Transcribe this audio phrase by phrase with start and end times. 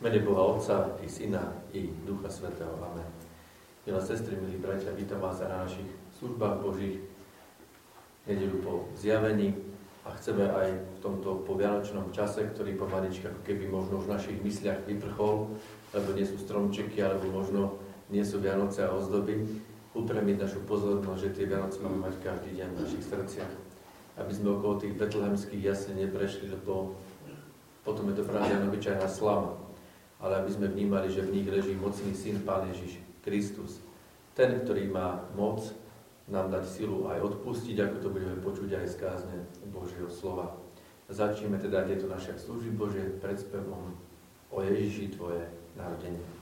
[0.00, 1.42] mene Boha Otca i Syna
[1.72, 2.70] i Ducha Svetého.
[2.78, 3.06] Amen.
[3.86, 5.90] Milé sestry, milí bratia, vítam vás na našich
[6.22, 7.02] službách Božích
[8.26, 9.58] nedelu po zjavení
[10.06, 14.38] a chceme aj v tomto povianočnom čase, ktorý pomalička ako keby možno už v našich
[14.46, 15.50] mysliach vyprchol,
[15.90, 17.74] lebo nie sú stromčeky, alebo možno
[18.06, 19.34] nie sú Vianoce a ozdoby,
[19.98, 23.52] upremiť našu pozornosť, že tie Vianoce máme mať každý deň v našich srdciach.
[24.14, 26.94] Aby sme okolo tých betlehemských jasne neprešli, lebo
[27.82, 29.67] potom je to pravda obyčajná slama.
[30.18, 33.78] Ale aby sme vnímali, že v nich leží mocný syn Pán Ježiš, Kristus.
[34.34, 35.62] Ten, ktorý má moc
[36.28, 39.36] nám dať silu aj odpustiť, ako to budeme počuť aj z kázne
[39.72, 40.60] Božieho slova.
[41.08, 43.96] Začneme teda tieto naše služby Bože pred spevom
[44.52, 46.37] o Ježiši Tvoje narodenie.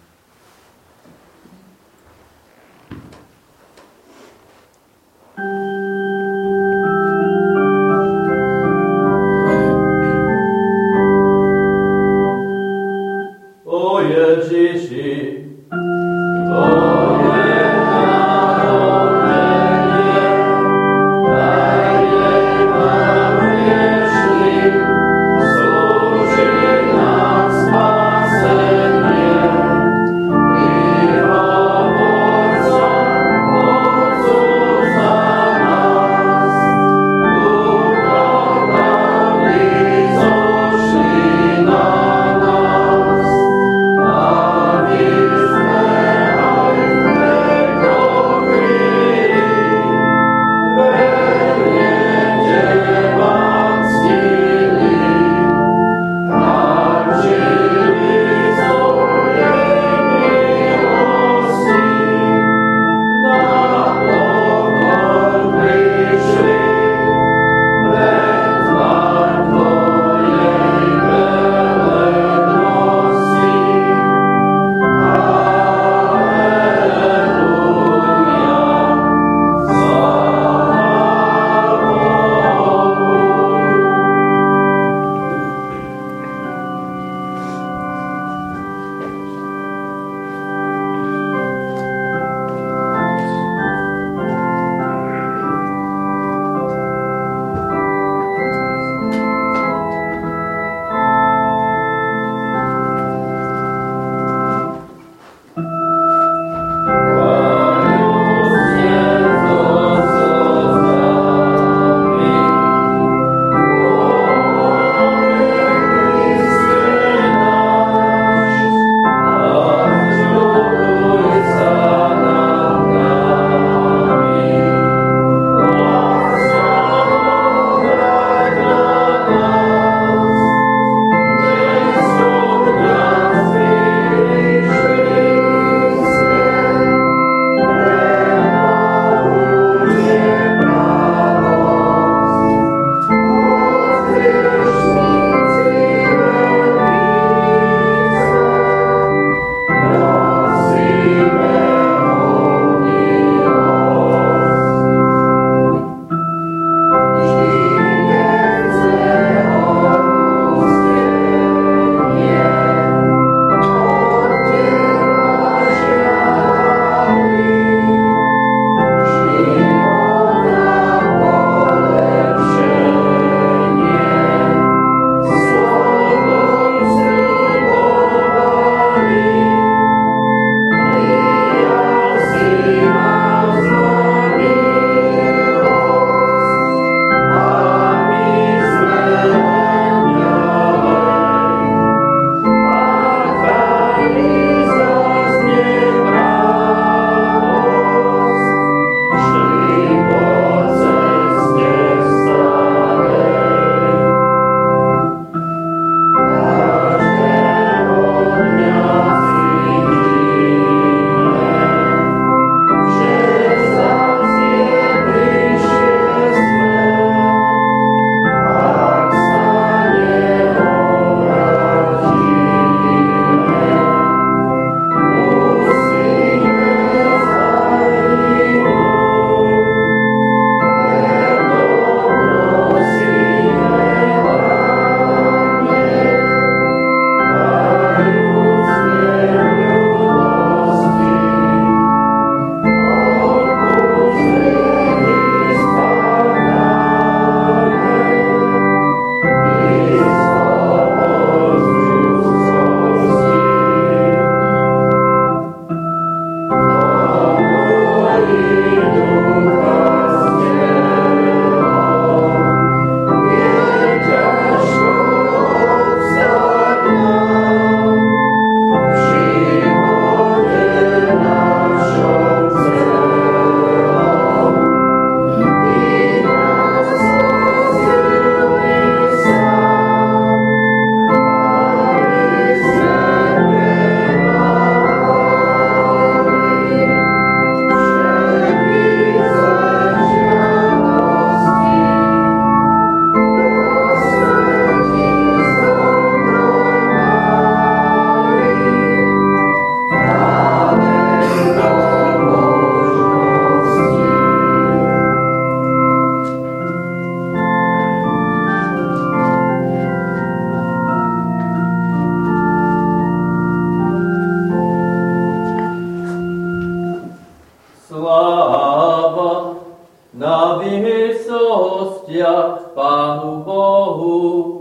[321.66, 324.55] milostia Pánu Bohu.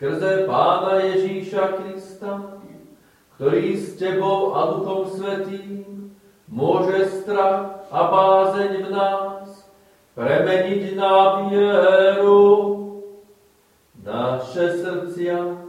[0.00, 2.56] Skrze Pána Ježíša Krista,
[3.36, 6.16] ktorý s Tebou a Duchom Svetým
[6.48, 9.68] môže strach a bázeň v nás
[10.16, 12.48] premeniť na vieru.
[14.00, 15.68] Naše srdcia v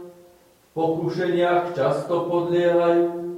[0.72, 3.36] pokušeniach často podliehajú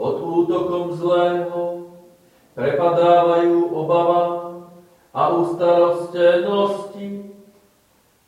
[0.00, 1.92] pod útokom zlého,
[2.56, 4.64] prepadávajú obavám
[5.12, 7.31] a ustarostenosti.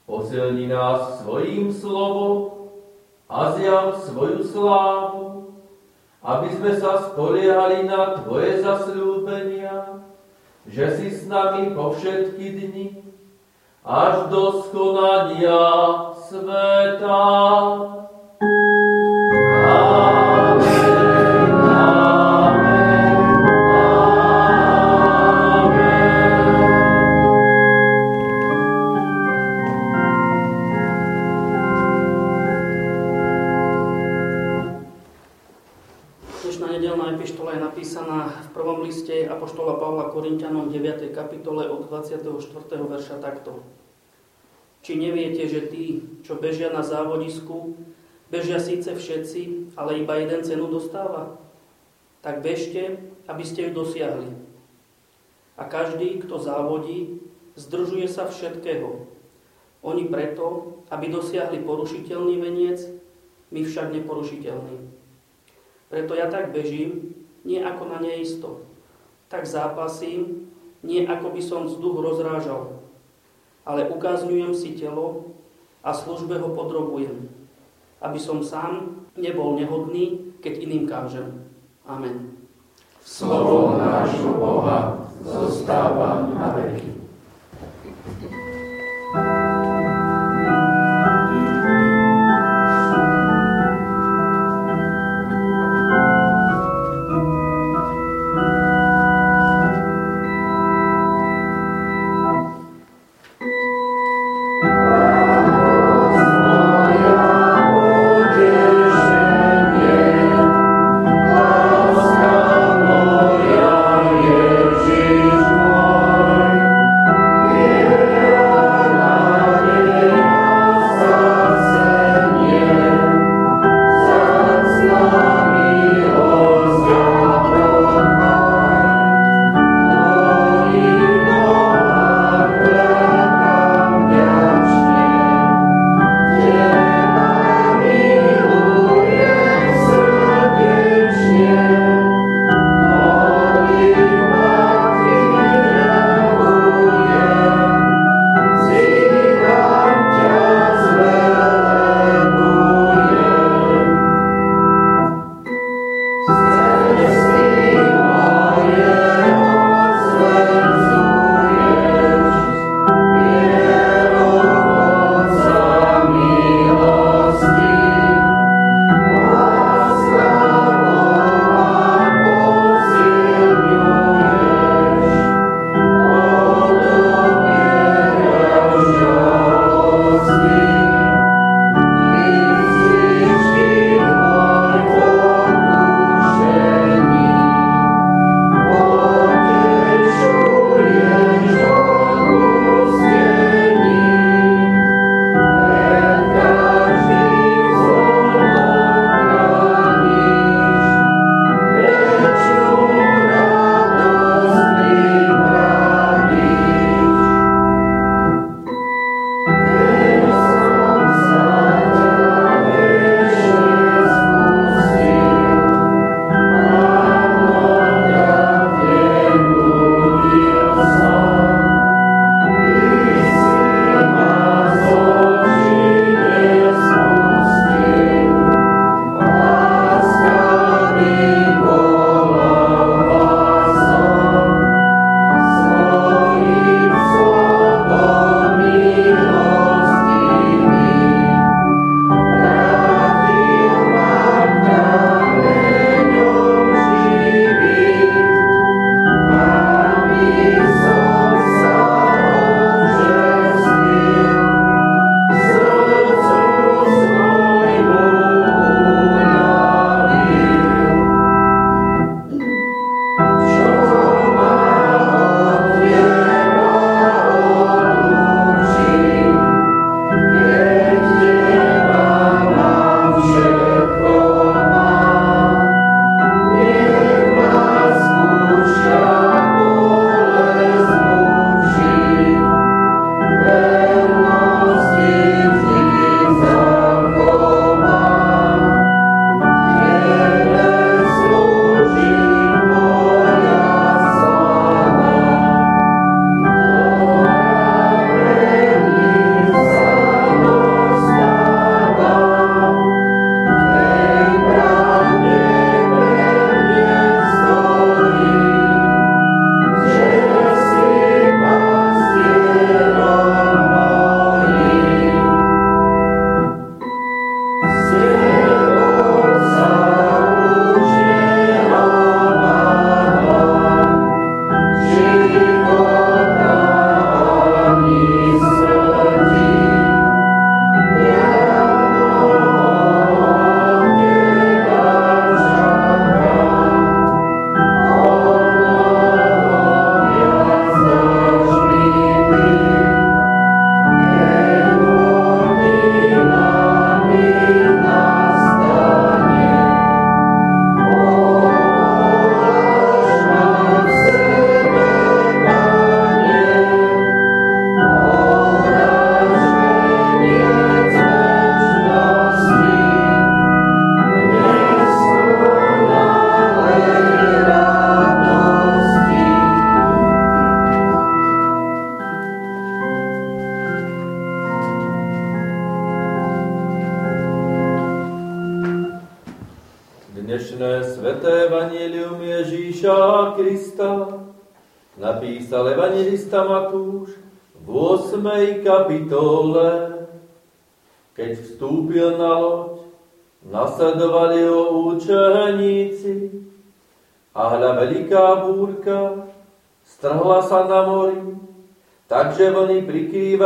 [0.04, 2.68] Posilni nás svojím slovom
[3.24, 5.24] a zjav svoju slávu,
[6.20, 10.04] aby sme sa spoliehali na Tvoje zasľúbenia,
[10.68, 12.86] že si s nami po všetky dni,
[13.84, 15.60] až do skonania
[16.28, 17.20] sveta.
[41.24, 42.20] Kapitole od 24.
[42.84, 43.64] verša takto.
[44.84, 47.72] Či neviete, že tí, čo bežia na závodisku,
[48.28, 51.40] bežia síce všetci, ale iba jeden cenu dostáva?
[52.20, 54.36] Tak bežte, aby ste ju dosiahli.
[55.56, 57.24] A každý, kto závodí,
[57.56, 59.08] zdržuje sa všetkého.
[59.80, 62.84] Oni preto, aby dosiahli porušiteľný veniec,
[63.48, 64.76] my však neporušiteľný.
[65.88, 67.16] Preto ja tak bežím,
[67.48, 68.64] nie ako na neisto,
[69.32, 70.52] tak zápasím,
[70.84, 72.84] nie ako by som vzduch rozrážal,
[73.64, 75.32] ale ukazňujem si telo
[75.80, 77.26] a službe ho podrobujem,
[78.04, 81.48] aby som sám nebol nehodný, keď iným kážem.
[81.88, 82.36] Amen.
[83.04, 86.93] Slovo nášho Boha zostáva na veky.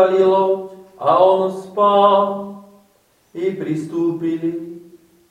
[0.07, 2.25] Loď a on spal.
[3.35, 4.69] I pristúpili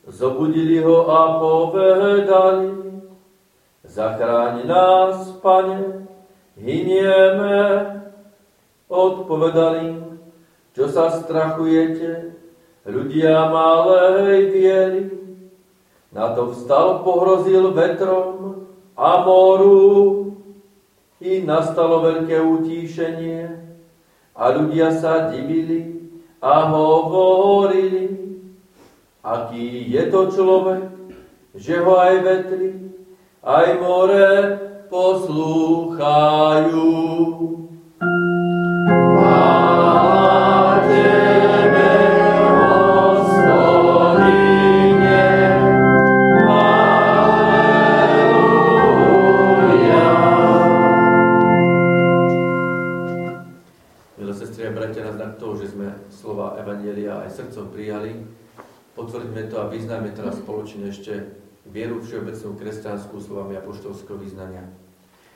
[0.07, 2.71] Zobudili ho a povedali,
[3.83, 6.07] zachráň nás, pane,
[6.55, 7.91] hynieme.
[8.87, 10.07] Odpovedali
[10.71, 12.37] čo sa strachujete,
[12.87, 15.03] ľudia malej viery.
[16.15, 18.63] Na to vstal, pohrozil vetrom
[18.95, 20.31] a moru
[21.19, 23.66] i nastalo veľké utíšenie
[24.37, 25.97] a ľudia sa divili
[26.37, 28.37] a hovorili,
[29.25, 30.85] aký je to človek,
[31.57, 32.93] že ho aj vetri,
[33.41, 34.29] aj more
[34.93, 36.85] poslúchajú.
[59.37, 61.13] Potvrďme to a vyznajme teraz spoločne ešte
[61.69, 64.65] vieru všeobecnú kresťanskú slovami apoštolského vyznania.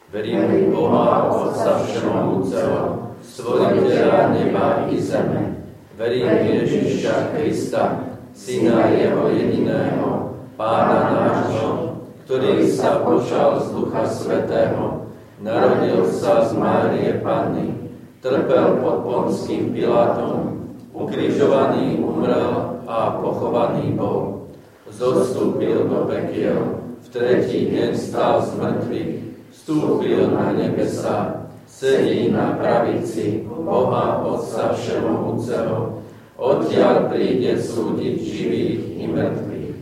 [0.09, 5.61] Verím Boha, Otca Všemohúceho, Stvoriteľa neba i zeme.
[5.93, 15.05] Verím Ježiša Krista, Syna Jeho jediného, Pána nášho, ktorý sa počal z Ducha Svetého,
[15.45, 17.77] narodil sa z Márie Panny,
[18.25, 20.57] trpel pod Ponským Pilátom,
[20.89, 24.51] ukrižovaný umrel a pochovaný bol.
[24.91, 29.11] Zostúpil do pekiel, v tretí deň stal z mŕtvych,
[29.55, 36.03] vstúpil na nebesa, sedí na pravici Boha Otca Všemohúceho,
[36.35, 39.75] odtiaľ príde súdiť živých i mŕtvych.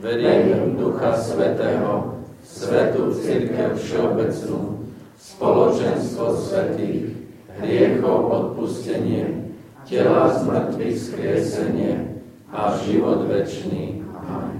[0.00, 4.88] Verím Ducha Svetého, Svetú Církev Všeobecnú,
[5.20, 7.12] spoločenstvo svetých,
[7.60, 9.52] hriechov odpustenie,
[9.84, 12.15] tela z mŕtvych skriesenie,
[12.56, 14.00] a život večný.
[14.16, 14.56] Amen.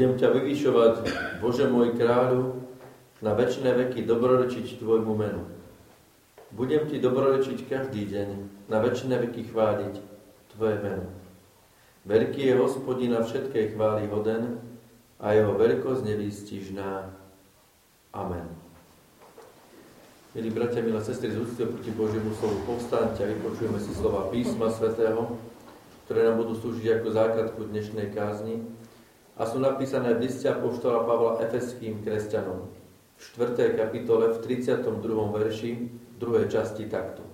[0.00, 0.94] Budem ťa vyvyšovať,
[1.44, 2.56] Bože môj kráľu,
[3.20, 5.44] na väčšie veky dobrorečiť Tvojmu menu.
[6.56, 8.28] Budem Ti dobrorečiť každý deň,
[8.72, 10.00] na väčšie veky chváliť
[10.56, 11.04] Tvoje meno.
[12.08, 14.64] Veľký je hospodina všetkej chvály hoden
[15.20, 17.12] a jeho veľkosť nevýstižná.
[18.16, 18.48] Amen.
[20.32, 24.72] Milí bratia, milé sestry, z úcty proti Božiemu slovu povstaňte a vypočujeme si slova písma
[24.72, 25.36] svätého,
[26.08, 28.64] ktoré nám budú slúžiť ako základku dnešnej kázni
[29.40, 32.68] a sú napísané v liste apoštola Pavla Efeským kresťanom
[33.16, 33.72] v 4.
[33.72, 34.84] kapitole v 32.
[35.32, 35.70] verši
[36.20, 37.24] druhej časti takto.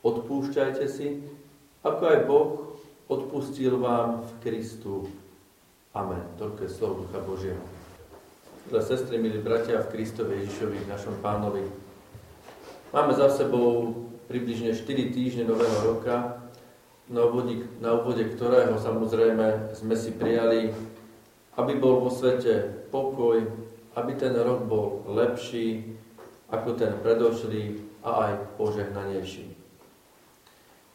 [0.00, 1.20] Odpúšťajte si,
[1.84, 2.48] ako aj Boh
[3.12, 5.12] odpustil vám v Kristu.
[5.92, 6.24] Amen.
[6.40, 7.64] Toľko je slovo Ducha Božieho.
[8.72, 11.68] Milé sestry, milí bratia v Kristovi Ježišovi, našom pánovi.
[12.88, 14.00] Máme za sebou
[14.32, 16.40] približne 4 týždne nového roka,
[17.12, 20.72] na úvode, na úvode ktorého samozrejme sme si prijali,
[21.56, 23.44] aby bol vo svete pokoj,
[23.92, 25.96] aby ten rok bol lepší
[26.48, 29.52] ako ten predošlý a aj požehnanejší.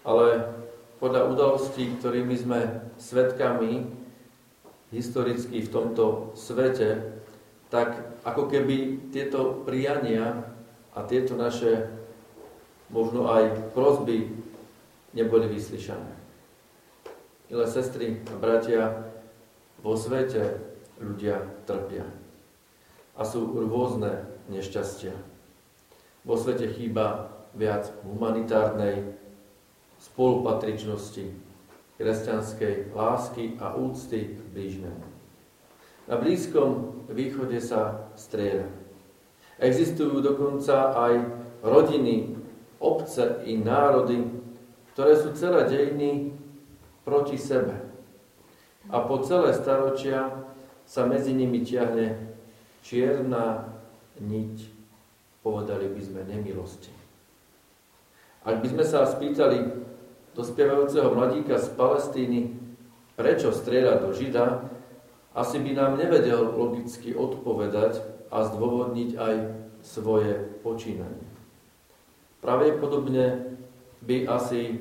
[0.05, 0.53] Ale
[0.97, 2.59] podľa udalostí, ktorými sme
[2.97, 3.85] svetkami
[4.89, 7.21] historicky v tomto svete,
[7.67, 10.47] tak ako keby tieto prijania
[10.95, 11.91] a tieto naše
[12.87, 14.31] možno aj prozby
[15.11, 16.15] neboli vyslyšané.
[17.51, 19.06] Milé sestry a bratia,
[19.87, 20.59] vo svete
[20.99, 22.03] ľudia trpia
[23.15, 25.15] a sú rôzne nešťastia.
[26.27, 29.15] Vo svete chýba viac humanitárnej
[30.03, 31.31] spolupatričnosti,
[31.95, 35.07] kresťanskej lásky a úcty k blížnemu.
[36.11, 38.67] Na Blízkom východe sa strieľa.
[39.57, 41.13] Existujú dokonca aj
[41.63, 42.35] rodiny,
[42.83, 44.19] obce i národy,
[44.93, 46.35] ktoré sú celé dejiny
[47.07, 47.86] proti sebe.
[48.87, 50.47] A po celé staročia
[50.87, 52.31] sa medzi nimi ťahne
[52.79, 53.75] čierna
[54.23, 54.71] niť,
[55.43, 56.95] povedali by sme, nemilosti.
[58.47, 59.59] Ak by sme sa spýtali
[60.31, 62.55] dospievajúceho mladíka z Palestíny,
[63.19, 64.71] prečo strieľa do Žida,
[65.35, 67.99] asi by nám nevedel logicky odpovedať
[68.31, 69.35] a zdôvodniť aj
[69.83, 71.27] svoje počínanie.
[72.39, 73.57] Pravdepodobne
[73.99, 74.79] by asi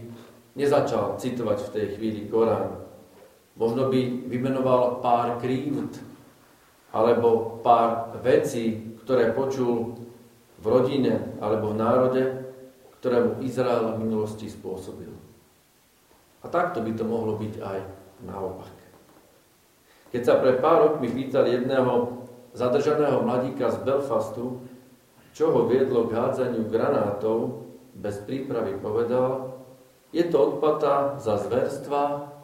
[0.55, 2.86] nezačal citovať v tej chvíli Korán.
[3.57, 5.97] Možno by vymenoval pár krívd
[6.93, 9.97] alebo pár vecí, ktoré počul
[10.61, 12.23] v rodine alebo v národe,
[13.01, 15.13] ktorému Izrael v minulosti spôsobil.
[16.45, 17.79] A takto by to mohlo byť aj
[18.29, 18.73] naopak.
[20.13, 22.25] Keď sa pre pár rokmi pýtal jedného
[22.57, 24.65] zadržaného mladíka z Belfastu,
[25.37, 29.53] čo ho viedlo k hádzaniu granátov, bez prípravy povedal,
[30.13, 32.36] je to odplata za zverstva,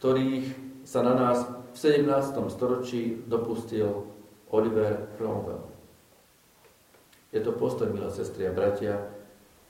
[0.00, 0.48] ktorých
[0.80, 2.08] sa na nás v 17.
[2.48, 4.08] storočí dopustil
[4.48, 5.68] Oliver Cromwell.
[7.28, 8.96] Je to postoj, milé sestry a bratia,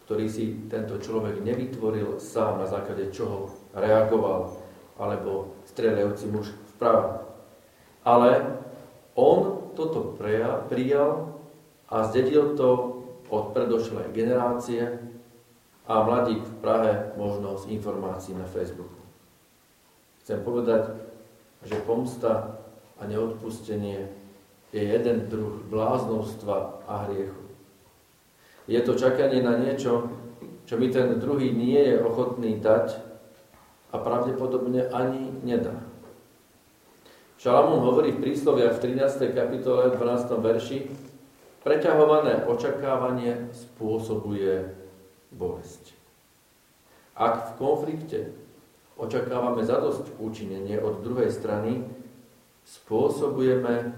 [0.07, 4.55] ktorý si tento človek nevytvoril sám, na základe čoho reagoval,
[5.03, 7.27] alebo strieľajúci muž vpravo.
[8.07, 8.55] Ale
[9.19, 11.43] on toto prijal
[11.91, 14.95] a zdedil to od predošlej generácie
[15.91, 19.00] a mladík v Prahe možno z informácií na Facebooku.
[20.31, 20.95] Chcem povedať,
[21.67, 22.63] že pomsta
[22.95, 24.15] a neodpustenie
[24.71, 27.51] je jeden druh bláznovstva a hriechu.
[28.71, 30.07] Je to čakanie na niečo,
[30.71, 33.03] čo mi ten druhý nie je ochotný dať
[33.91, 35.75] a pravdepodobne ani nedá.
[37.43, 39.35] Šalamún hovorí v prísloviach v 13.
[39.35, 40.31] kapitole 12.
[40.39, 40.79] verši
[41.67, 44.79] preťahované očakávanie spôsobuje
[45.35, 45.91] bolesť.
[47.19, 48.40] Ak v konflikte
[49.01, 51.81] očakávame zadosť učinenie od druhej strany,
[52.69, 53.97] spôsobujeme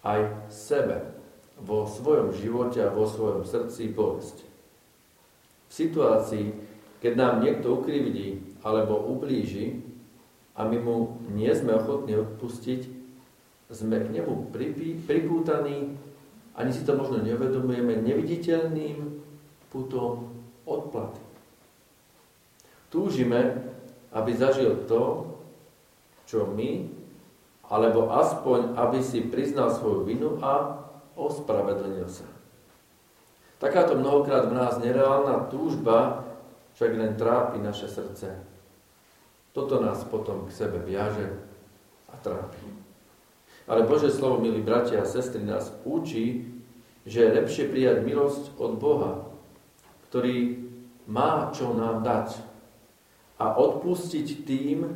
[0.00, 1.12] aj sebe
[1.60, 4.42] vo svojom živote a vo svojom srdci bolesť.
[5.68, 6.46] V situácii,
[7.04, 9.84] keď nám niekto ukrivdí alebo ublíži
[10.56, 10.96] a my mu
[11.30, 13.04] nie sme ochotní odpustiť,
[13.72, 14.52] sme k nemu
[15.08, 15.96] pripútaní,
[16.52, 19.00] ani si to možno neuvedomujeme, neviditeľným
[19.72, 20.28] putom
[20.68, 21.20] odplaty.
[22.92, 23.71] Túžime,
[24.12, 25.32] aby zažil to,
[26.28, 26.88] čo my,
[27.72, 30.84] alebo aspoň, aby si priznal svoju vinu a
[31.16, 32.28] ospravedlnil sa.
[33.56, 36.28] Takáto mnohokrát v nás nereálna túžba
[36.76, 38.42] však len trápi naše srdce.
[39.52, 41.30] Toto nás potom k sebe viaže
[42.08, 42.64] a trápi.
[43.68, 46.50] Ale Bože slovo, milí bratia a sestry, nás učí,
[47.06, 49.12] že je lepšie prijať milosť od Boha,
[50.10, 50.58] ktorý
[51.06, 52.51] má čo nám dať
[53.42, 54.86] a odpustiť tým,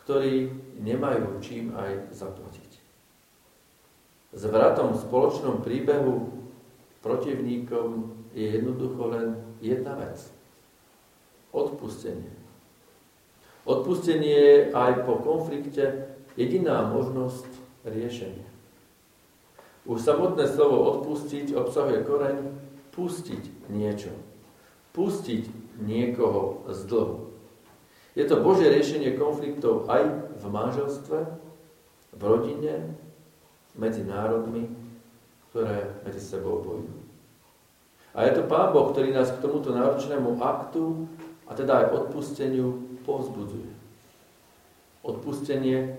[0.00, 0.48] ktorí
[0.80, 2.80] nemajú čím aj zaplatiť.
[4.32, 6.32] Zvratom v spoločnom príbehu
[7.04, 10.16] protivníkom je jednoducho len jedna vec.
[11.52, 12.32] Odpustenie.
[13.68, 17.48] Odpustenie je aj po konflikte jediná možnosť
[17.84, 18.48] riešenia.
[19.84, 22.36] Už samotné slovo odpustiť obsahuje koreň
[22.92, 24.12] pustiť niečo.
[24.92, 25.48] Pustiť
[25.80, 27.28] niekoho z dlhu.
[28.18, 31.18] Je to Božie riešenie konfliktov aj v manželstve,
[32.18, 32.98] v rodine,
[33.78, 34.66] medzi národmi,
[35.54, 36.98] ktoré medzi sebou bojujú.
[38.18, 41.06] A je to Pán Boh, ktorý nás k tomuto náročnému aktu
[41.46, 43.70] a teda aj odpusteniu povzbudzuje.
[45.06, 45.94] Odpustenie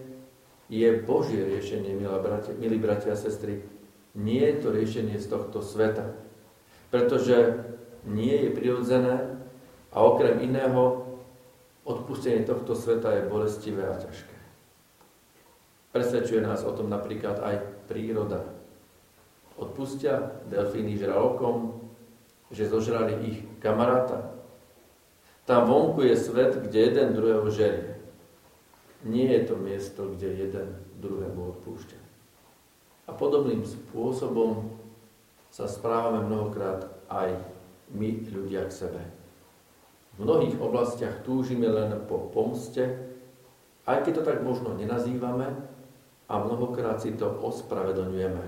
[0.67, 3.63] je Božie riešenie, bratia, milí bratia a sestry.
[4.11, 6.19] Nie je to riešenie z tohto sveta.
[6.91, 7.63] Pretože
[8.03, 9.39] nie je prirodzené
[9.95, 10.98] a okrem iného
[11.89, 14.37] odpustenie tohto sveta je bolestivé a ťažké.
[15.89, 17.55] Presvedčuje nás o tom napríklad aj
[17.89, 18.45] príroda.
[19.57, 21.81] Odpustia delfíny žralokom,
[22.53, 24.37] že zožrali ich kamaráta.
[25.49, 27.97] Tam vonku je svet, kde jeden druhého žerie.
[29.01, 31.99] Nie je to miesto, kde jeden druhému odpúšťa.
[33.09, 34.77] A podobným spôsobom
[35.49, 37.33] sa správame mnohokrát aj
[37.89, 39.01] my ľudia k sebe.
[40.19, 43.07] V mnohých oblastiach túžime len po pomste,
[43.87, 45.47] aj keď to tak možno nenazývame,
[46.29, 48.45] a mnohokrát si to ospravedlňujeme.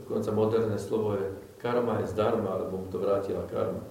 [0.00, 1.28] Dokonca moderné slovo je
[1.60, 3.84] karma je zdarma, alebo mu to vrátila karma.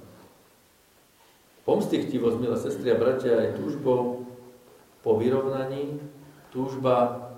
[1.69, 4.25] Pomstichtivosť, milé sestry a bratia, je túžbou
[5.05, 6.01] po vyrovnaní,
[6.49, 7.29] túžba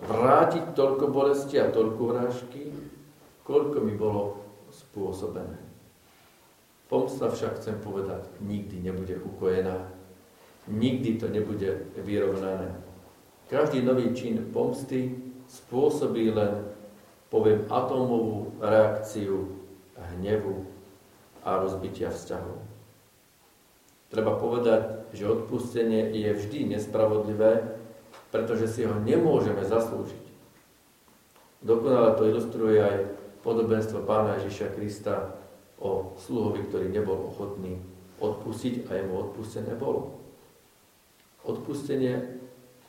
[0.00, 2.68] vrátiť toľko bolesti a toľko vrážky,
[3.48, 5.63] koľko mi bolo spôsobené.
[6.88, 9.88] Pomsta však, chcem povedať, nikdy nebude ukojená.
[10.68, 12.76] Nikdy to nebude vyrovnané.
[13.48, 15.12] Každý nový čin pomsty
[15.48, 16.64] spôsobí len,
[17.28, 19.60] poviem, atómovú reakciu
[19.96, 20.64] hnevu
[21.44, 22.56] a rozbitia vzťahov.
[24.08, 27.76] Treba povedať, že odpustenie je vždy nespravodlivé,
[28.32, 30.24] pretože si ho nemôžeme zaslúžiť.
[31.64, 32.96] Dokonale to ilustruje aj
[33.44, 35.43] podobenstvo pána Ježiša Krista
[35.84, 37.76] o sluhovi, ktorý nebol ochotný
[38.16, 40.16] odpustiť a jemu odpustené bolo.
[41.44, 42.40] Odpustenie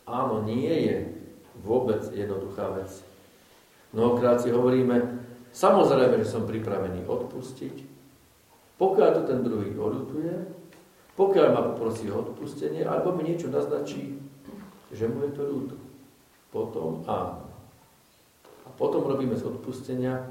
[0.08, 0.98] áno, nie je
[1.60, 3.04] vôbec jednoduchá vec.
[3.92, 5.20] Mnohokrát si hovoríme,
[5.52, 7.76] samozrejme, že som pripravený odpustiť,
[8.80, 10.32] pokiaľ to ten druhý odutuje,
[11.16, 14.20] pokiaľ ma poprosí o odpustenie, alebo mi niečo naznačí,
[14.92, 15.76] že mu je to ľúto.
[16.52, 17.44] Potom áno.
[18.64, 20.28] A potom robíme z odpustenia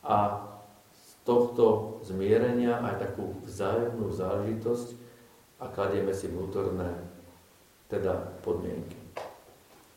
[0.00, 0.48] a
[1.22, 4.88] tohto zmierenia aj takú vzájomnú záležitosť
[5.62, 6.90] a kladieme si vnútorné
[7.86, 8.98] teda podmienky.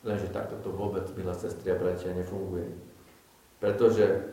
[0.06, 2.70] Lenže takto to vôbec, milá sestri a bratia, nefunguje.
[3.58, 4.30] Pretože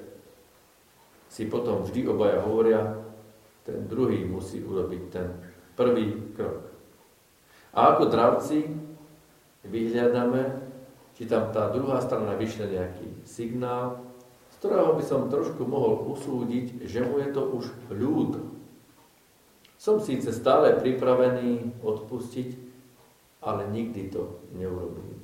[1.33, 3.01] si potom vždy obaja hovoria,
[3.65, 5.33] ten druhý musí urobiť ten
[5.73, 6.69] prvý krok.
[7.73, 8.69] A ako dravci
[9.65, 10.61] vyhľadáme,
[11.17, 14.12] či tam tá druhá strana vyšle nejaký signál,
[14.63, 18.39] ktorého by som trošku mohol usúdiť, že mu je to už ľúd.
[19.75, 22.55] Som síce stále pripravený odpustiť,
[23.43, 25.19] ale nikdy to neurobím.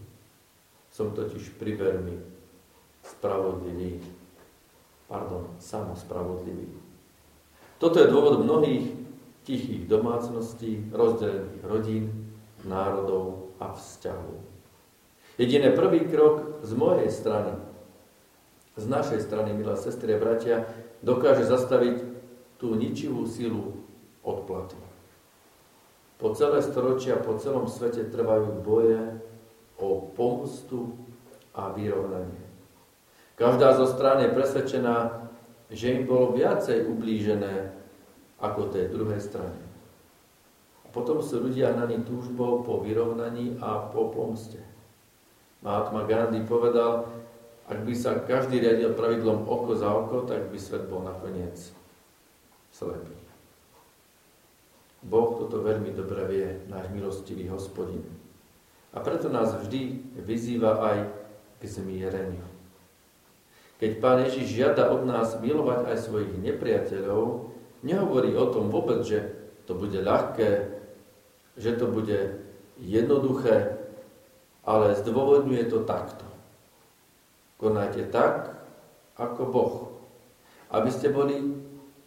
[0.90, 2.18] Som totiž pri veľmi
[3.06, 4.02] spravodlivý,
[5.06, 6.74] pardon, samospravodlivý.
[7.78, 8.90] Toto je dôvod mnohých
[9.46, 12.34] tichých domácností, rozdelených rodín,
[12.66, 14.34] národov a vzťahov.
[15.38, 17.67] Jediný prvý krok z mojej strany,
[18.78, 20.64] z našej strany, milá sestry a bratia,
[21.02, 22.06] dokáže zastaviť
[22.62, 23.74] tú ničivú silu
[24.22, 24.78] odplaty.
[26.18, 28.98] Po celé storočia, po celom svete trvajú boje
[29.78, 30.94] o pomstu
[31.54, 32.42] a vyrovnanie.
[33.38, 35.30] Každá zo strán je presvedčená,
[35.70, 37.70] že im bolo viacej ublížené
[38.42, 39.62] ako tej druhej strane.
[40.82, 44.58] A potom sú ľudia hnaní túžbou po vyrovnaní a po pomste.
[45.62, 47.06] Mahatma Gandhi povedal,
[47.68, 51.56] ak by sa každý riadil pravidlom oko za oko, tak by svet bol nakoniec
[52.72, 53.12] slepý.
[55.04, 58.02] Boh toto veľmi dobre vie, náš milostivý hospodin.
[58.96, 60.98] A preto nás vždy vyzýva aj
[61.60, 62.46] k zmiereniu.
[63.78, 67.54] Keď Pán Ježiš žiada od nás milovať aj svojich nepriateľov,
[67.86, 69.38] nehovorí o tom vôbec, že
[69.70, 70.66] to bude ľahké,
[71.54, 72.42] že to bude
[72.80, 73.78] jednoduché,
[74.66, 76.27] ale zdôvodňuje to takto.
[77.58, 78.54] Konajte tak,
[79.18, 79.74] ako Boh,
[80.70, 81.42] aby ste boli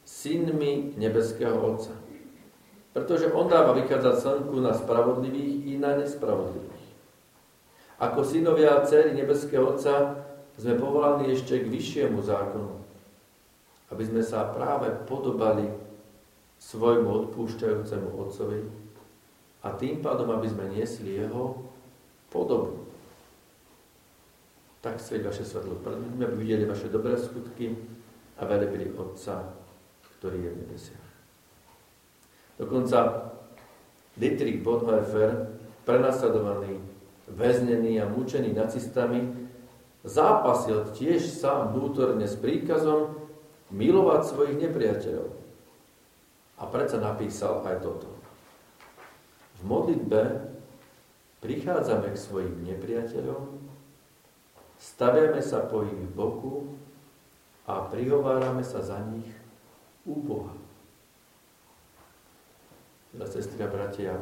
[0.08, 1.92] synmi nebeského Otca.
[2.96, 6.88] Pretože on dáva vychádzať slnku na spravodlivých i na nespravodlivých.
[8.02, 10.26] Ako synovia a dcery nebeského Otca
[10.58, 12.72] sme povolaní ešte k vyššiemu zákonu,
[13.92, 15.68] aby sme sa práve podobali
[16.60, 18.62] svojmu odpúšťajúcemu Otcovi
[19.62, 21.62] a tým pádom, aby sme niesli Jeho
[22.34, 22.81] podobu.
[24.82, 27.78] Tak svieť vaše svetlo ľuďmi, aby videli vaše dobré skutky
[28.42, 29.54] a velebili Otca,
[30.18, 31.08] ktorý je v nebesiach.
[32.58, 32.98] Dokonca
[34.18, 35.54] Dietrich Bonhoeffer,
[35.86, 36.82] prenasledovaný
[37.30, 39.50] väznený a mučený nacistami,
[40.04, 43.22] zápasil tiež sám vnútorne s príkazom
[43.72, 45.30] milovať svojich nepriateľov.
[46.62, 48.10] A predsa napísal aj toto.
[49.58, 50.22] V modlitbe
[51.42, 53.42] prichádzame k svojim nepriateľom,
[54.82, 56.74] staviame sa po ich boku
[57.70, 59.30] a prihovárame sa za nich
[60.10, 60.58] u Boha.
[63.14, 64.18] Teda, sestri a bratia,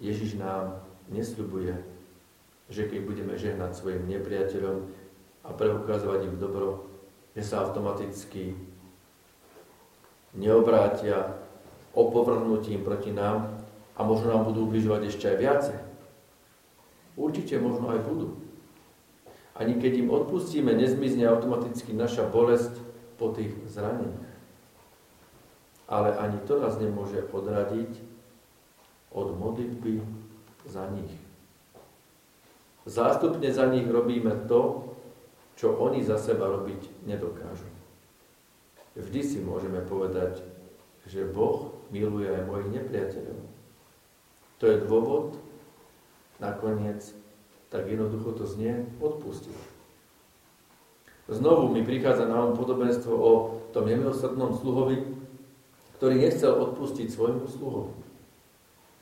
[0.00, 0.80] Ježiš nám
[1.12, 1.92] nesľubuje
[2.72, 4.88] že keď budeme žehnať svojim nepriateľom
[5.44, 6.88] a preukazovať im dobro,
[7.36, 8.56] že sa automaticky
[10.32, 11.36] neobrátia
[11.92, 13.60] opovrhnutím proti nám
[13.92, 15.78] a možno nám budú ubližovať ešte aj viacej.
[17.20, 18.40] Určite možno aj budú.
[19.52, 22.72] Ani keď im odpustíme, nezmizne automaticky naša bolesť
[23.20, 24.32] po tých zraneniach.
[25.92, 27.92] Ale ani to nás nemôže odradiť
[29.12, 30.00] od modlitby
[30.64, 31.12] za nich.
[32.88, 34.88] Zástupne za nich robíme to,
[35.54, 37.68] čo oni za seba robiť nedokážu.
[38.96, 40.40] Vždy si môžeme povedať,
[41.06, 43.40] že Boh miluje aj mojich nepriateľov.
[44.58, 45.28] To je dôvod,
[46.38, 47.14] nakoniec,
[47.72, 49.56] tak jednoducho to znie, odpustiť.
[51.32, 53.32] Znovu mi prichádza na um podobenstvo o
[53.72, 55.00] tom nemilosrdnom sluhovi,
[55.96, 57.94] ktorý nechcel odpustiť svojmu sluhovi.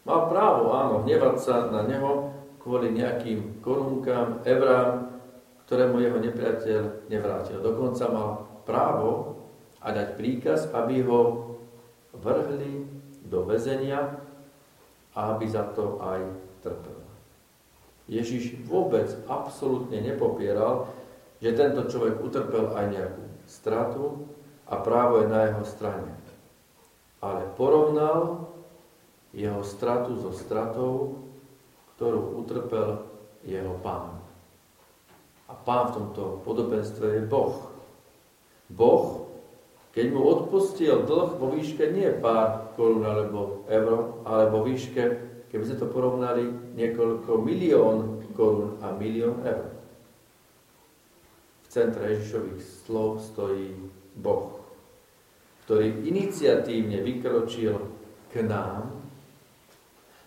[0.06, 2.30] Mal právo, áno, hnevať sa na neho,
[2.62, 5.10] kvôli nejakým korunkám, evrám,
[5.66, 7.58] ktoré mu jeho nepriateľ nevrátil.
[7.58, 8.30] Dokonca mal
[8.68, 9.42] právo
[9.80, 11.56] a dať príkaz, aby ho
[12.14, 12.84] vrhli
[13.26, 14.20] do väzenia
[15.16, 16.20] a aby za to aj
[16.60, 16.99] trpel.
[18.10, 20.90] Ježiš vôbec absolútne nepopieral,
[21.38, 24.26] že tento človek utrpel aj nejakú stratu
[24.66, 26.10] a právo je na jeho strane.
[27.22, 28.50] Ale porovnal
[29.30, 31.22] jeho stratu so stratou
[32.00, 33.04] ktorú utrpel
[33.44, 34.16] jeho pán.
[35.44, 37.68] A pán v tomto podobenstve je Boh.
[38.72, 39.28] Boh,
[39.92, 45.62] keď mu odpustil dlh vo výške nie pár korún alebo euro, ale vo výške, keby
[45.66, 46.46] sme to porovnali,
[46.78, 49.68] niekoľko milión korún a milión eur.
[51.62, 53.74] V centre Ježišových slov stojí
[54.18, 54.58] Boh,
[55.66, 57.78] ktorý iniciatívne vykročil
[58.30, 58.90] k nám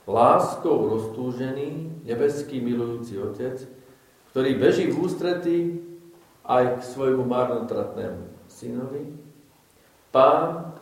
[0.04, 3.64] láskou roztúžený, nebeský milujúci Otec,
[4.36, 5.58] ktorý beží v ústretí
[6.44, 9.08] aj k svojmu marnotratnému synovi.
[10.12, 10.76] Pán,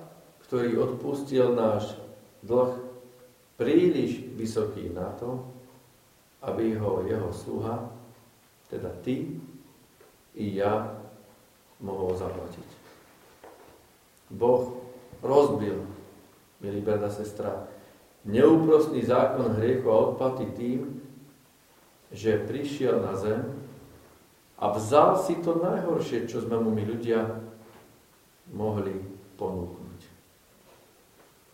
[0.50, 1.94] ktorý odpustil náš
[2.42, 2.81] dlh
[3.62, 5.46] príliš vysoký na to,
[6.42, 7.94] aby ho jeho sluha,
[8.74, 9.38] teda ty
[10.34, 10.98] i ja,
[11.78, 12.66] mohol zaplatiť.
[14.34, 14.82] Boh
[15.22, 15.86] rozbil,
[16.58, 17.70] milý brat a sestra,
[18.26, 20.82] neúprostný zákon hriechu a odplaty tým,
[22.10, 23.46] že prišiel na zem
[24.58, 27.30] a vzal si to najhoršie, čo sme mu my ľudia
[28.54, 28.98] mohli
[29.38, 30.02] ponúknuť.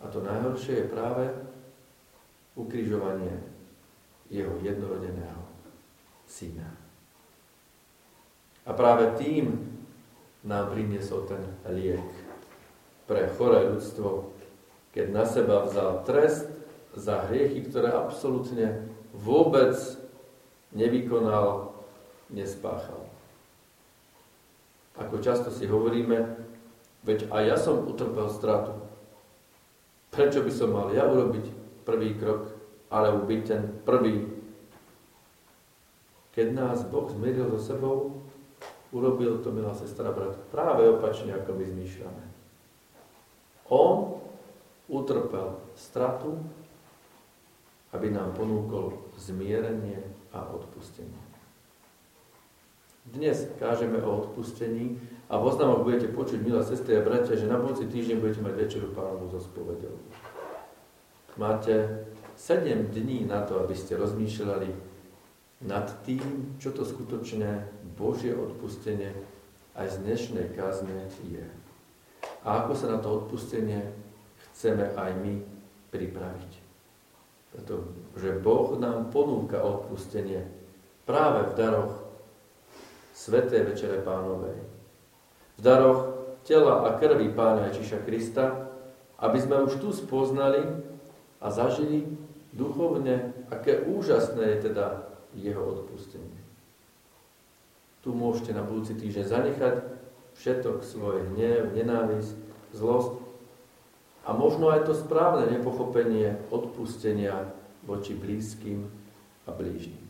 [0.03, 1.23] A to najhoršie je práve
[2.57, 3.37] ukrižovanie
[4.27, 5.45] jeho jednorodeného
[6.27, 6.67] syna.
[8.67, 9.55] A práve tým
[10.43, 11.39] nám priniesol ten
[11.71, 12.03] liek
[13.07, 14.35] pre choré ľudstvo,
[14.91, 16.51] keď na seba vzal trest
[16.91, 19.77] za hriechy, ktoré absolútne vôbec
[20.75, 21.71] nevykonal,
[22.27, 23.07] nespáchal.
[24.97, 26.35] Ako často si hovoríme,
[27.05, 28.75] veď aj ja som utrpel stratu.
[30.11, 31.56] Prečo by som mal ja urobiť
[31.87, 32.51] prvý krok,
[32.91, 34.27] ale byť ten prvý?
[36.35, 38.19] Keď nás Boh zmieril so sebou,
[38.91, 42.25] urobil to, milá sestra, brat, práve opačne, ako my zmýšľame.
[43.71, 44.19] On
[44.87, 46.39] utrpel stratu,
[47.95, 50.03] aby nám ponúkol zmierenie
[50.35, 51.23] a odpustenie.
[53.07, 54.99] Dnes kážeme o odpustení
[55.31, 58.53] a v oznamok budete počuť, milá sestry a bratia, že na budúci týždeň budete mať
[58.55, 59.95] večeru pánovu so spovedou.
[61.37, 62.01] Máte
[62.35, 64.73] 7 dní na to, aby ste rozmýšľali
[65.69, 67.61] nad tým, čo to skutočné
[67.93, 69.13] Božie odpustenie
[69.77, 71.45] aj z dnešnej kázne je.
[72.41, 73.85] A ako sa na to odpustenie
[74.49, 75.45] chceme aj my
[75.93, 76.51] pripraviť.
[77.53, 80.41] Pretože Boh nám ponúka odpustenie
[81.05, 81.93] práve v daroch
[83.13, 84.57] Svetej Večere Pánovej.
[85.57, 86.01] V daroch
[86.41, 88.73] tela a krvi Pána Ježiša Krista,
[89.21, 90.96] aby sme už tu spoznali
[91.41, 92.05] a zažili
[92.53, 95.07] duchovne, aké úžasné je teda
[95.37, 96.41] jeho odpustenie.
[98.01, 99.75] Tu môžete na budúci týždeň zanechať
[100.37, 102.33] všetok svoj hnev, nenávisť,
[102.73, 103.19] zlosť
[104.25, 107.51] a možno aj to správne nepochopenie odpustenia
[107.87, 108.85] voči blízkym
[109.47, 110.07] a blížnym.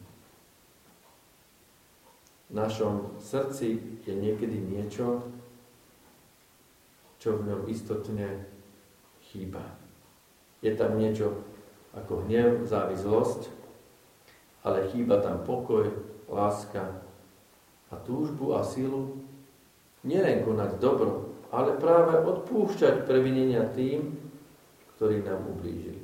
[2.48, 3.76] V našom srdci
[4.08, 5.20] je niekedy niečo,
[7.20, 8.48] čo v ňom istotne
[9.28, 9.87] chýba.
[10.62, 11.46] Je tam niečo
[11.94, 13.50] ako hnev, závislosť,
[14.66, 15.90] ale chýba tam pokoj,
[16.28, 17.02] láska
[17.88, 19.16] a túžbu a sílu
[20.04, 24.20] nielen konať dobro, ale práve odpúšťať previnenia tým,
[24.98, 26.04] ktorí nám ublížili.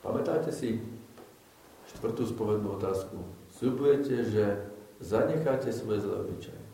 [0.00, 0.80] Pamätáte si
[1.92, 3.20] štvrtú spovednú otázku?
[3.60, 4.44] Sľubujete, že
[5.04, 6.64] zanecháte svoje zlé obyčaje.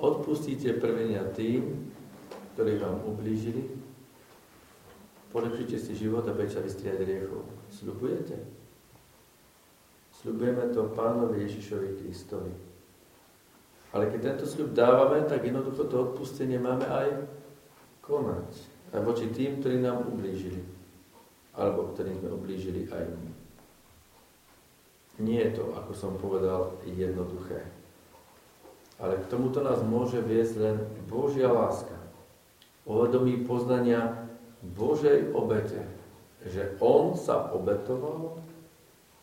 [0.00, 1.92] Odpustíte prvenia tým,
[2.56, 3.68] ktorí vám ublížili.
[5.28, 7.44] Polepšite si život a budete vystriať riechov.
[7.68, 8.40] Sľubujete?
[10.16, 12.48] Sľubujeme to Pánovi Ježišovi Kristovi.
[13.92, 17.28] Ale keď tento sľub dávame, tak jednoducho to odpustenie máme aj
[18.00, 18.48] konať.
[18.96, 20.64] Aj voči tým, ktorí nám ublížili.
[21.52, 23.30] Alebo ktorým sme ublížili aj my.
[25.20, 27.68] Nie je to, ako som povedal, jednoduché.
[28.96, 31.95] Ale k tomuto nás môže viesť len Božia láska.
[32.86, 34.30] Uvedomí poznania
[34.62, 35.82] Božej obete,
[36.46, 38.38] že On sa obetoval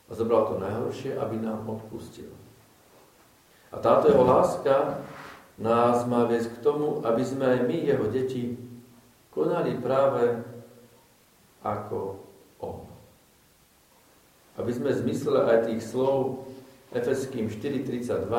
[0.07, 2.27] a zobral to najhoršie, aby nám odpustil.
[3.71, 5.01] A táto jeho láska
[5.55, 8.59] nás má viesť k tomu, aby sme aj my, jeho deti,
[9.31, 10.43] konali práve
[11.63, 12.19] ako
[12.59, 12.83] On.
[14.59, 16.45] Aby sme zmysle aj tých slov
[16.93, 18.29] Efeským 4.32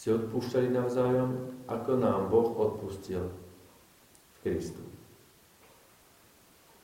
[0.00, 4.80] si odpúšťali navzájom, ako nám Boh odpustil v Kristu.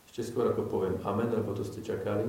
[0.04, 2.28] Ešte skôr ako poviem amen, lebo to ste čakali,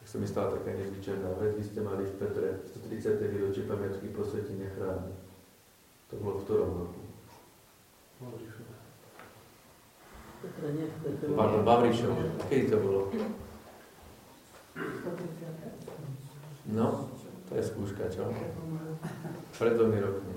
[0.00, 1.60] tak sa mi stala taká nezvyčajná vec.
[1.60, 3.20] Vy ste mali v Petre 130.
[3.20, 5.12] výročie pamiatky posvetenia chrámu.
[6.08, 7.00] To bolo v ktorom roku?
[11.36, 12.16] Pardon, Bavrišov.
[12.48, 13.12] Kedy to bolo?
[16.72, 17.12] No,
[17.50, 18.30] to je skúška, čo?
[19.58, 20.32] Pred dvomi rokmi.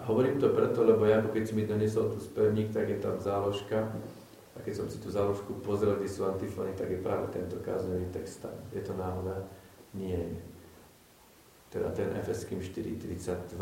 [0.00, 3.20] A hovorím to preto, lebo ja, keď si mi doniesol tu spevník, tak je tam
[3.20, 3.92] záložka.
[4.56, 8.08] A keď som si tú záložku pozrel, kde sú antifony, tak je práve tento kázňový
[8.08, 8.56] text tam.
[8.72, 9.44] Je to náhoda?
[9.92, 10.40] Nie
[11.68, 13.60] Teda ten FSKým 4.32,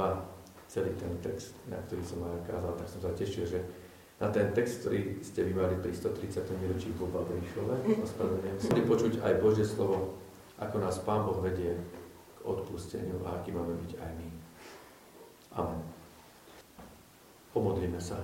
[0.70, 3.58] celý ten text, na ktorý som aj kázal, tak som sa tešil, že
[4.22, 6.46] na ten text, ktorý ste vymali pri 130.
[6.62, 7.74] výročí po Babrišove,
[8.06, 10.18] ospravedlňujem, počuť aj Božie slovo,
[10.58, 11.74] ako nás Pán Boh vedie
[12.48, 14.28] odpusteniu a aký máme byť aj my.
[15.58, 15.82] Amen.
[17.52, 18.16] Pomodlíme sa.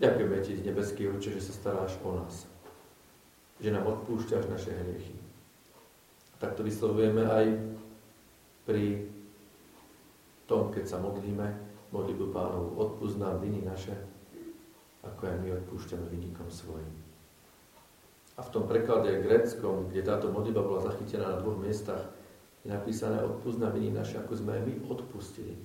[0.00, 2.48] Ďakujeme Ti, nebeský Oče, že sa staráš o nás.
[3.62, 5.14] Že nám odpúšťaš naše hriechy.
[6.42, 7.46] Tak to vyslovujeme aj
[8.66, 9.06] pri
[10.50, 11.46] tom, keď sa modlíme,
[11.94, 13.94] modlitbu pánovu, odpúsť nám viny naše,
[15.06, 16.92] ako aj my odpúšťame vynikom svojim.
[18.34, 22.10] A v tom preklade gréckom, kde táto modlitba bola zachytená na dvoch miestach,
[22.62, 25.58] je napísané odpúsť nám viny naše, ako sme my odpustili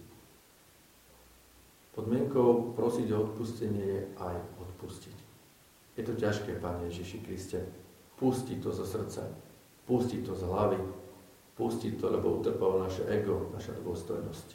[1.98, 5.18] Podmienkou prosiť o odpustenie je aj odpustiť.
[5.98, 7.66] Je to ťažké, Pane Ježiši Kriste.
[8.14, 9.26] Pusti to zo srdca,
[9.90, 10.78] pusti to z hlavy,
[11.58, 14.48] pusti to, lebo utrpalo naše ego, naša dôstojnosť.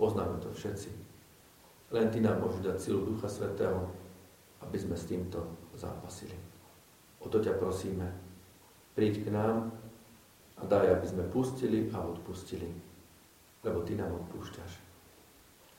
[0.00, 0.88] Poznáme to všetci.
[1.92, 3.84] Len Ty nám môžeš dať silu Ducha Svetého,
[4.64, 5.44] aby sme s týmto
[5.76, 6.36] zápasili.
[7.20, 8.08] O to ťa prosíme.
[8.96, 9.68] Príď k nám
[10.58, 12.66] a daj, aby sme pustili a odpustili,
[13.62, 14.72] lebo Ty nám odpúšťaš.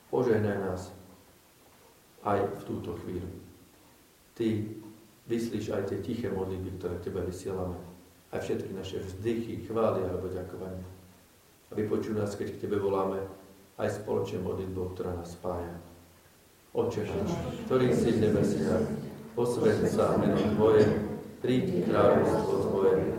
[0.10, 0.82] Požehnaj nás
[2.26, 3.30] aj v túto chvíľu.
[4.34, 4.66] Ty
[5.30, 7.78] vyslíš aj tie tiché modlitby, ktoré Tebe vysielame.
[8.30, 10.86] Aj všetky naše vzdychy, chvály alebo ďakovanie.
[11.70, 13.22] A vypočuj nás, keď k Tebe voláme
[13.78, 15.72] aj spoločne modlitbou, ktorá nás spája.
[16.74, 17.34] Oče náš,
[17.66, 18.86] ktorý si v nebesiach,
[19.34, 20.86] posved sa meno Tvoje,
[21.42, 23.19] príď kráľovstvo Tvoje,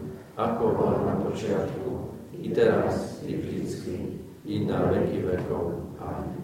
[0.35, 1.89] ako bol na počiatku,
[2.41, 3.95] i teraz, i vždycky,
[4.47, 5.91] i na veky vekov.
[5.99, 6.41] Amen.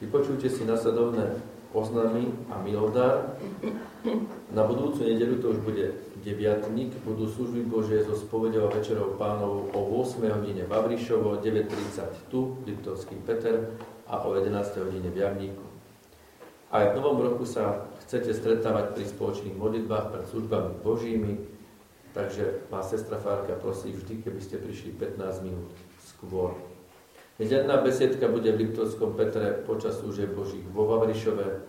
[0.00, 1.36] Vypočujte si nasledovné
[1.76, 3.36] oznámy a milodár.
[4.50, 5.92] Na budúcu nedelu, to už bude
[6.24, 12.32] deviatník, budú služby Bože so spovedou a večerou pánov o 8 hodine v Avrišovo, 9.30
[12.32, 13.76] tu, Liptovský Peter
[14.08, 15.66] a o 11 hodine v Javníku.
[16.70, 21.46] Aj v novom roku sa chcete stretávať pri spoločných modlitbách pred službami Božími,
[22.10, 25.70] takže vás sestra Fárka prosí vždy, keby ste prišli 15 minút
[26.02, 26.58] skôr.
[27.38, 31.62] Nedelná besiedka bude v Liptovskom Petre počas služieb Božích vo Vavrišove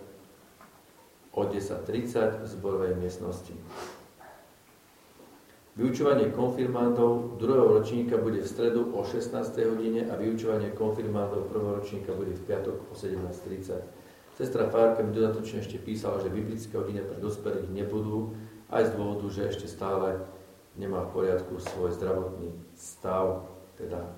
[1.30, 3.54] o 10.30 v zborovej miestnosti.
[5.78, 9.30] Vyučovanie konfirmandov druhého ročníka bude v stredu o 16.
[9.62, 14.01] hodine a vyučovanie konfirmandov prvého ročníka bude v piatok o 17.30.
[14.32, 18.32] Sestra Fárka mi dodatočne ešte písala, že biblické hodiny pre dospelých nebudú,
[18.72, 20.16] aj z dôvodu, že ešte stále
[20.80, 23.44] nemá v poriadku svoj zdravotný stav,
[23.76, 24.08] teda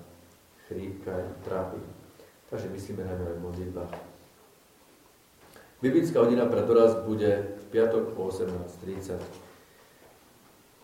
[0.71, 1.11] chrípka
[1.43, 1.83] trápi.
[2.47, 3.79] Takže myslíme najmä aj v.
[5.83, 9.19] Biblická hodina pre doraz bude v piatok o 18.30.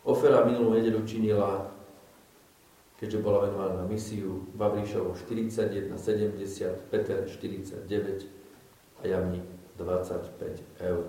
[0.03, 1.71] Ofera minulú nedelu činila,
[2.99, 5.95] keďže bola venovaná na misiu, Vavríšovo 41,70,
[6.91, 8.40] Peter 49,
[9.01, 9.43] a jamník
[9.77, 11.03] 25 eur.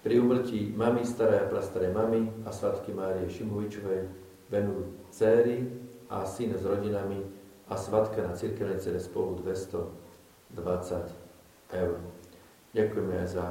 [0.00, 4.08] Pri umrtí mami, staré a prastaré mami a svatky Márie Šimovičovej
[4.48, 5.68] venujú céry
[6.08, 7.20] a syn s rodinami
[7.68, 10.56] a svatka na cirkevnej cere spolu 220
[11.76, 11.94] eur.
[12.72, 13.46] Ďakujeme aj za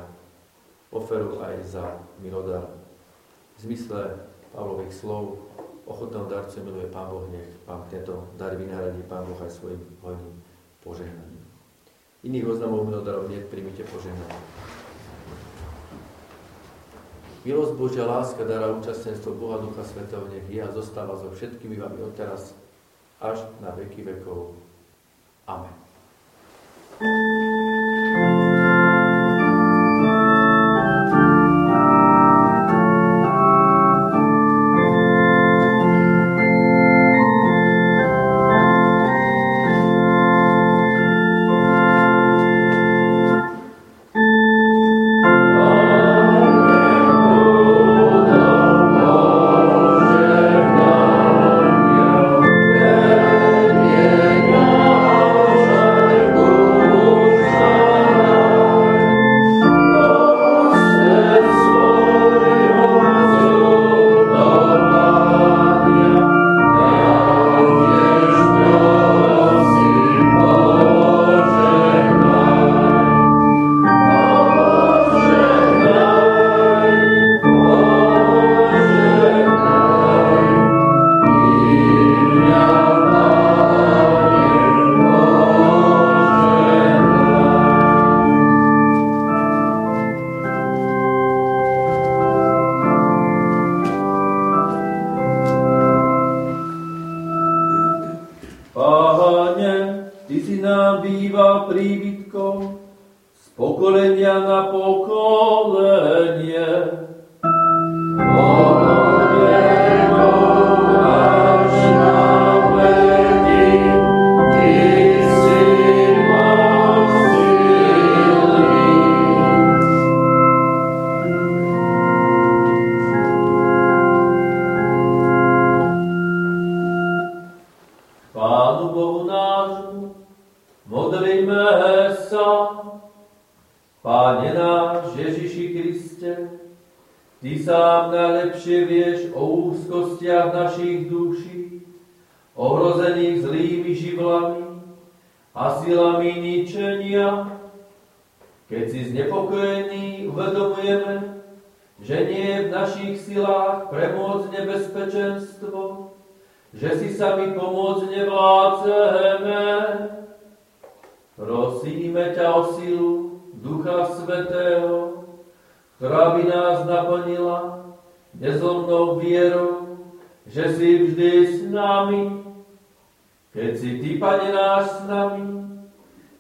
[0.89, 1.85] oferu, aj za
[2.17, 2.65] milodar.
[3.59, 4.17] V zmysle
[4.49, 5.37] Pavlových slov
[5.85, 10.33] ochotného darcu miluje Pán Boh, nech Pán tento dar vynahradí Pán Boh aj svojim hojným
[10.81, 11.28] požehnaním.
[12.19, 14.43] Iných oznamov minodarov nie, príjmite požehnanie.
[17.47, 22.03] Milosť Božia, láska, dara, účastenstvo Boha Ducha Svetého nech je a zostáva so všetkými vami
[22.03, 22.51] odteraz
[23.23, 24.59] až na veky vekov.
[25.47, 25.71] Amen.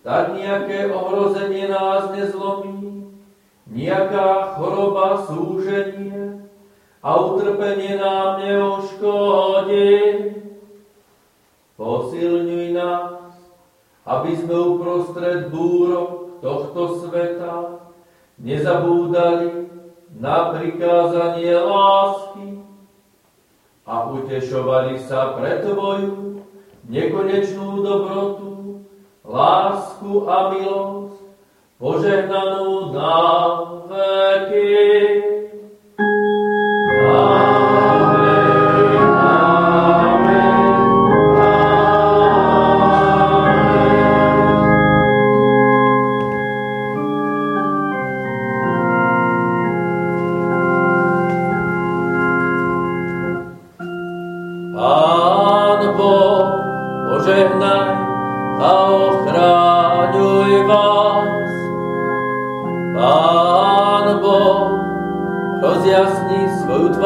[0.03, 3.11] tak nejaké ohrozenie nás nezlomí,
[3.67, 6.47] nejaká choroba súženie
[7.03, 9.91] a utrpenie nám neoškodí.
[11.79, 13.31] Posilňuj nás,
[14.03, 17.79] aby sme uprostred búrok tohto sveta
[18.39, 19.67] nezabúdali
[20.15, 22.63] na prikázanie lásky
[23.87, 26.43] a utešovali sa pre Tvoju
[26.89, 28.48] nekonečnú dobrotu
[29.29, 31.21] lásku a milosť,
[31.77, 33.17] požehnanú na
[33.85, 35.28] veky.